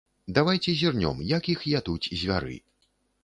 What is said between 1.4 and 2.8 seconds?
іх ядуць звяры.